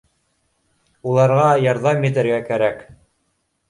[1.11, 2.87] Уларға ярҙам итергә кәрәк